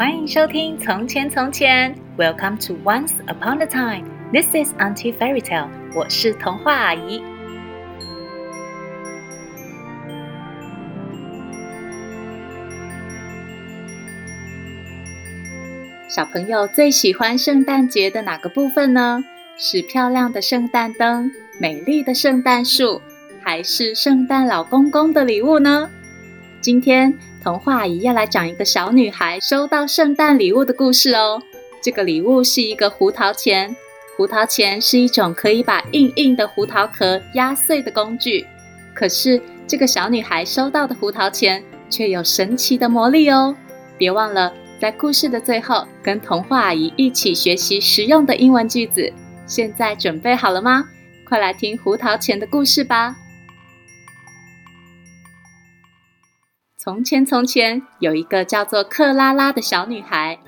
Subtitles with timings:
[0.00, 4.08] 欢迎收听《从前从前》，Welcome to Once Upon a Time。
[4.32, 5.68] This is Auntie Fairy Tale。
[5.94, 7.22] 我是童话阿姨。
[16.08, 19.22] 小朋友最喜欢圣诞节的哪个部分呢？
[19.58, 23.02] 是漂亮的圣诞灯、美丽的圣诞树，
[23.42, 25.90] 还是圣诞老公公的礼物呢？
[26.62, 27.12] 今天。
[27.42, 31.42] 童话阿姨要来讲一个小女孩收到圣诞礼物的故事哦。
[31.82, 33.74] 这个礼物是一个胡桃钳，
[34.16, 38.46] 胡桃钳是一种可以把硬硬的胡桃壳压碎的工具。
[38.94, 43.56] 可是这个小女孩收到的胡桃钳却有神奇的魔力哦。
[43.96, 49.10] 别忘了在故事的最后跟童话阿姨一起学习实用的英文句子。
[49.46, 50.84] 现在准备好了吗？
[51.26, 53.16] 快来听胡桃钳的故事吧。
[56.82, 60.38] 从前，从前有一个叫做克拉拉的小女孩。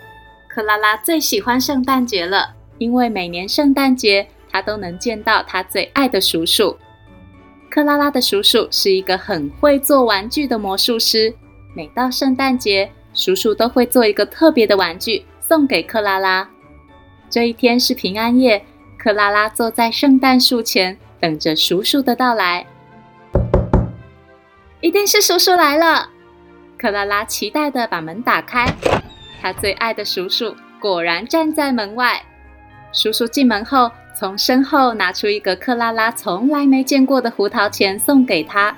[0.48, 6.78] 克拉拉最喜欢圣诞节了，因为每年圣诞节她都能见到她最爱的叔叔。
[7.68, 11.34] 克拉拉的叔叔是一个很会做玩具的魔术师。
[11.76, 16.48] 每到圣诞节，叔叔都会做一个特别的玩具送给克拉拉。
[17.28, 18.64] 这一天是平安夜，
[18.96, 22.66] 克拉拉坐在圣诞树前，等着叔叔的到来。
[24.80, 26.08] 一定是叔叔来了。
[26.82, 28.66] 克拉拉期待地把门打开，
[29.40, 32.20] 她最爱的叔叔果然站在门外。
[32.92, 38.76] 叔叔进门后，从身后拿出一个克拉拉从来没见过的胡桃钳送给她。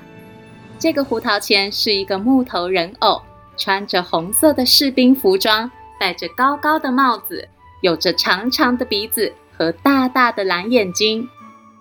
[0.78, 3.22] 这个胡桃钳是一个木头人偶，
[3.56, 7.48] 穿着红色的士兵服装，戴着高高的帽子，
[7.80, 11.27] 有着长长的鼻子和大大的蓝眼睛。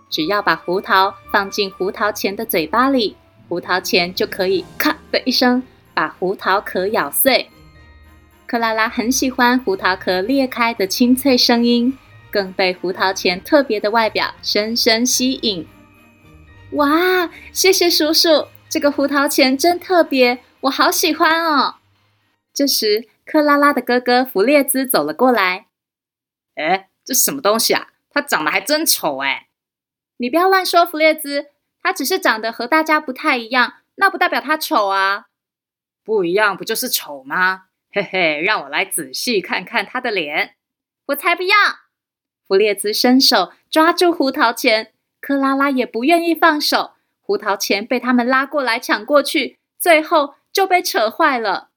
[0.10, 3.18] 只要把胡桃放进胡桃钳的嘴巴里，
[3.50, 5.62] 胡桃钳就可以咔的一声。
[5.94, 7.50] 把胡桃壳咬碎，
[8.48, 11.98] 克拉拉很喜欢胡桃壳裂开的清脆声音，
[12.32, 15.68] 更被胡桃钳特别的外表深深吸引。
[16.72, 21.76] 哇，谢谢叔叔，这个胡桃钳真特别，我好喜欢哦。
[22.54, 25.68] 这时，克拉拉的哥哥弗列兹走了过来。
[26.56, 27.90] 哎，这什么东西啊？
[28.10, 29.48] 它长得还真丑哎！
[30.18, 31.48] 你不要乱说，弗列兹，
[31.82, 35.26] 它只是长得和大家不太一样，那不代表它丑啊。
[36.04, 37.66] 不一样不就是丑吗？
[37.92, 40.56] 嘿嘿，让我来仔细看看他的脸。
[41.08, 41.56] 我才不要！
[42.48, 46.92] 弗列兹伸手抓住胡桃钳，克拉拉也不愿意放手。
[47.22, 51.70] 胡桃钳被他们拉过来抢过去，最后就被扯坏了。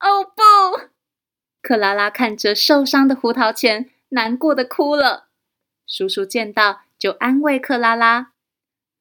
[0.00, 0.88] 哦不！
[1.60, 5.26] 克拉拉看着受伤的胡桃钳，难过的哭了。
[5.86, 8.32] 叔叔见到就安慰克拉拉：“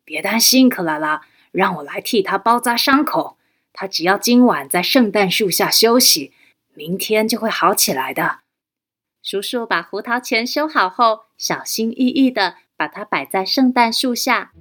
[0.03, 3.37] 别担心，克拉拉。”让我来替他包扎伤口。
[3.71, 6.33] 他只要今晚在圣诞树下休息，
[6.73, 8.39] 明天就会好起来的。
[9.21, 14.51] 叔叔把胡桃钳修好后，小心翼翼地把它摆在圣诞树下。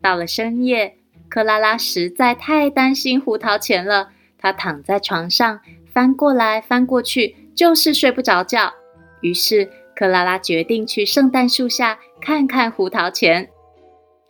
[0.00, 0.96] 到了深夜，
[1.28, 4.10] 克拉拉实在太担心胡桃钳了。
[4.36, 5.60] 她躺在床上，
[5.92, 8.72] 翻过来翻过去，就是睡不着觉。
[9.20, 13.48] 于是，克拉拉决定去圣诞树下看看胡桃钳。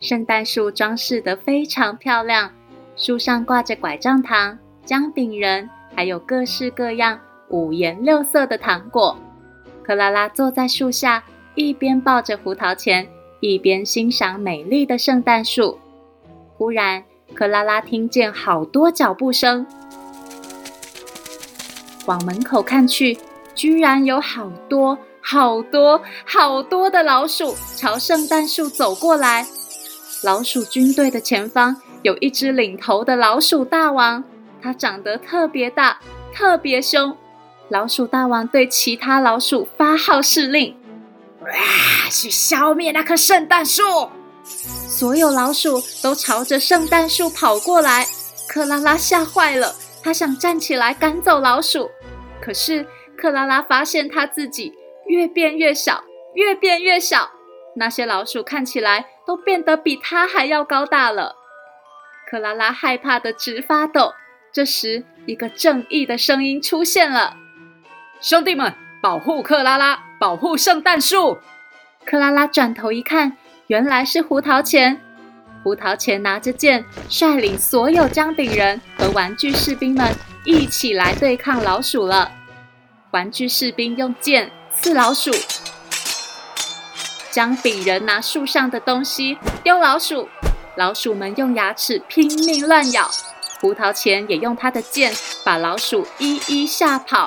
[0.03, 2.51] 圣诞树装饰得非常漂亮，
[2.97, 9.17] 树上挂着拐杖糖、姜饼人，还有各式各样五颜六色的糖果。
[9.81, 11.23] 克拉拉坐在树下，
[11.55, 13.07] 一边抱着胡桃钳，
[13.39, 15.79] 一边欣赏美丽的圣诞树。
[16.57, 17.01] 忽然，
[17.33, 19.65] 克拉拉听见好多脚步声，
[22.05, 23.17] 往门口看去，
[23.55, 29.47] 居然有好多好多好多的老鼠朝圣诞树走过来。
[30.23, 34.23] 老鼠军队的前方有一只领头的老鼠大王，
[34.61, 35.99] 它长得特别大，
[36.33, 37.15] 特别凶。
[37.67, 40.77] 老鼠大王对其他老鼠发号施令
[41.43, 41.49] ：“哇，
[42.09, 43.83] 去消灭那棵圣诞树！”
[44.45, 48.07] 所有老鼠都朝着圣诞树跑过来。
[48.47, 51.89] 克拉拉吓坏了，她想站起来赶走老鼠，
[52.39, 52.85] 可是
[53.17, 54.73] 克拉拉发现她自己
[55.07, 56.01] 越变越小，
[56.35, 57.29] 越变越小。
[57.75, 61.35] 那些老鼠看起来都变得比它还要高大了。
[62.29, 64.13] 克拉拉害怕的直发抖。
[64.51, 67.37] 这时，一个正义的声音出现了
[68.21, 71.39] ：“兄弟们，保护克拉拉，保护圣诞树！”
[72.05, 73.35] 克拉拉转头一看，
[73.65, 75.01] 原来是胡桃钳。
[75.63, 80.13] 胡桃钳拿着剑，率领所有姜饼人和玩具士兵们
[80.45, 82.31] 一起来对抗老鼠了。
[83.09, 85.31] 玩具士兵用剑刺老鼠。
[87.33, 90.29] 姜饼人拿树上的东西丢老鼠，
[90.75, 93.09] 老鼠们用牙齿拼命乱咬。
[93.59, 95.11] 胡桃钳也用他的剑
[95.43, 97.25] 把老鼠一一吓跑。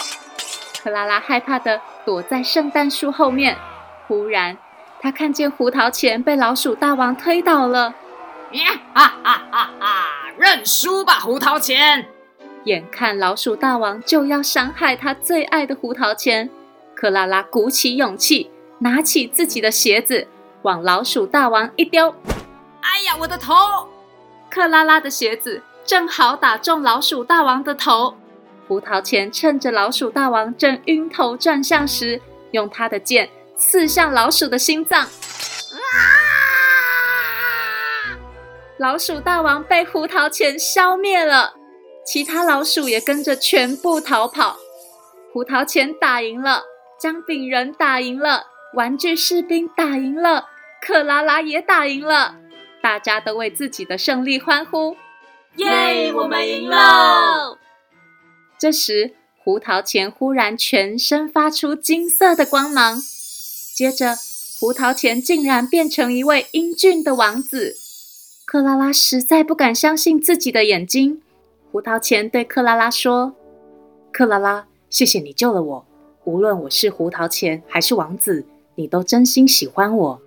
[0.81, 3.59] 克拉拉害怕的躲在圣诞树后面。
[4.07, 4.57] 忽然，
[5.01, 7.93] 他看见胡桃钳被老鼠大王推倒了。
[8.53, 10.07] 呀哈哈哈哈！
[10.39, 12.07] 认输吧，胡桃钳！
[12.63, 16.49] 眼看老鼠大王就要伤害他最爱的胡桃钳，
[16.95, 20.27] 克拉拉鼓起勇气，拿起自己的鞋子
[20.63, 22.15] 往老鼠大王一丢。
[22.81, 23.55] 哎呀，我的头！
[24.51, 28.17] 克拉拉的鞋子正好打中老鼠大王的头，
[28.69, 32.21] 胡桃钳趁着老鼠大王正晕头转向时，
[32.53, 35.03] 用他的剑刺向老鼠的心脏。
[35.03, 35.09] 啊！
[38.79, 41.55] 老鼠大王被胡桃钳消灭了，
[42.05, 44.57] 其他老鼠也跟着全部逃跑。
[45.33, 46.63] 胡桃钳打赢了，
[46.99, 48.47] 姜饼人打赢了，
[48.77, 50.49] 玩具士兵打赢了，
[50.83, 52.37] 克拉拉也打赢了。
[52.83, 54.95] 大家都为自己的胜利欢呼，
[55.55, 56.13] 耶！
[56.13, 57.59] 我们赢了。
[58.59, 63.01] 这时，胡桃钳忽然全身发出金色的光芒，
[63.75, 64.15] 接着，
[64.61, 67.77] 胡桃钳竟然变成一位英俊的王子。
[68.45, 71.23] 克拉拉实在不敢相信自己的眼睛。
[71.73, 73.35] 胡桃钳对克拉拉说
[74.13, 75.87] ：“克拉拉，谢谢你救了我。
[76.25, 78.45] 无论我是胡桃钳还是王子，
[78.77, 80.23] 你都真心喜欢我。”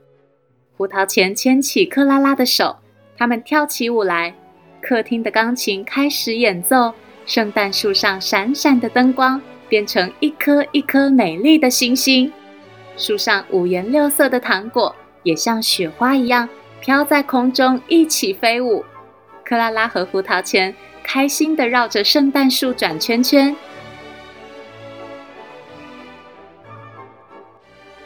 [0.76, 2.78] 胡桃钳牵起克拉拉的手，
[3.18, 4.36] 他们跳起舞来。
[4.82, 6.94] 客厅的钢琴开始演奏，
[7.26, 12.32] 圣诞树上闪闪的灯光变成一颗一颗美丽的星星。
[12.96, 16.48] 树上五颜六色的糖果也像雪花一样
[16.80, 18.86] 飘在空中，一起飞舞。
[19.44, 20.74] 克拉拉和胡桃钳
[21.04, 23.54] 开心地绕着圣诞树转圈圈。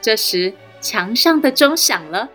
[0.03, 2.29] 这时，墙上的钟响了。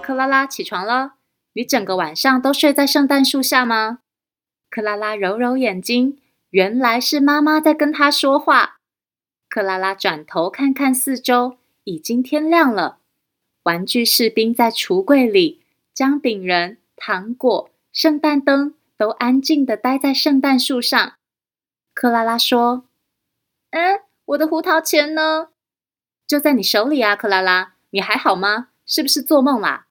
[0.00, 1.14] 克拉拉，起床了！
[1.54, 3.98] 你整个晚上都睡在圣诞树下吗？
[4.70, 6.20] 克拉拉揉揉眼睛，
[6.50, 8.76] 原来是妈妈在跟她说话。
[9.48, 12.98] 克拉拉转头看看四周，已经天亮了。
[13.64, 21.14] 玩具士兵在橱柜里，姜饼人、糖果、圣诞灯都安静地待在圣诞树上。
[21.92, 22.84] 克拉拉说
[23.70, 25.48] ：“嗯，我的胡桃钳呢？
[26.24, 28.68] 就在你手里啊，克拉拉，你还好吗？
[28.86, 29.86] 是不是做梦啦？”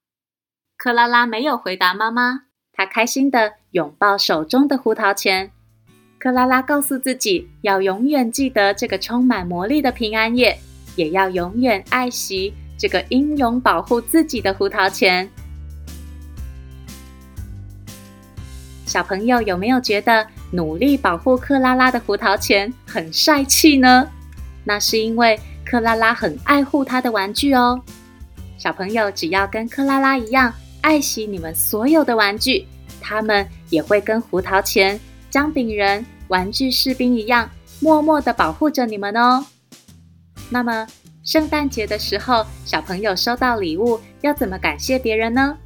[0.78, 5.52] 克拉拉没有回答妈妈，她开心地拥抱手中的胡桃钳。
[6.18, 10.58] 克拉拉告诉自己，要永远记得这个充满魔力的平安夜，
[10.96, 15.30] 也要永远爱惜这个英勇保护自己的胡桃钳。
[18.86, 24.10] 小朋友有没有觉得努力保护克拉拉的胡桃钳很帅气呢？
[24.70, 27.82] 那是因为克拉拉很爱护她的玩具哦。
[28.56, 30.54] 小朋友只要跟克拉拉一样。
[30.82, 32.66] 爱惜你们所有的玩具，
[33.02, 34.98] 他们也会跟胡桃钳、
[35.30, 37.50] 姜饼人、玩具士兵一样，
[37.82, 39.46] 默默地保护着你们哦。
[40.50, 40.88] 那么，
[41.26, 45.58] 圣诞节的时候，小朋友收到礼物要怎么感谢别人呢？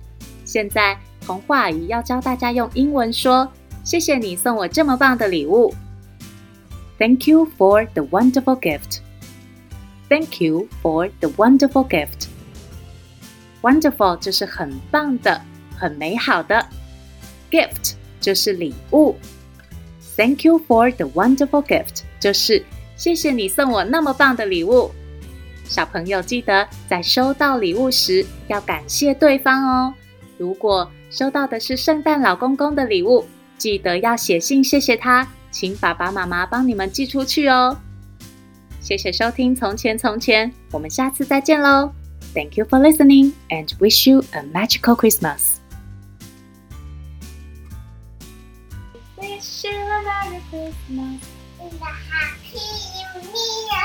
[0.46, 3.48] 现在，童话阿姨要教大家用英文说
[3.86, 5.72] ：“谢谢你送我这么棒的礼物。”
[7.04, 9.02] Thank you for the wonderful gift.
[10.08, 12.30] Thank you for the wonderful gift.
[13.62, 15.42] Wonderful 就是很棒的、
[15.76, 16.66] 很美好的
[17.52, 19.18] ，gift 就是礼物。
[20.16, 22.64] Thank you for the wonderful gift，就是
[22.96, 24.90] 谢谢你送我那么棒的礼物。
[25.66, 29.94] 小朋友记得在收到礼物时要感谢对方哦。
[30.38, 33.26] 如果收到的是圣诞老公公的礼物，
[33.58, 37.78] 记得要写信谢谢他，请爸爸妈妈帮你们寄出去哦。
[38.82, 41.94] 谢谢收听《从前从前》，我们下次再见喽。
[42.34, 45.60] Thank you for listening and wish you a magical Christmas.
[49.16, 51.22] Wish you a Merry Christmas
[51.62, 52.58] and a Happy
[52.98, 53.83] New Year.